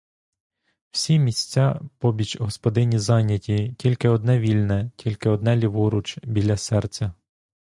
[0.91, 7.13] Всі місця побіч господині зайняті, тільки одне вільне, тільки одне ліворуч, біля серця.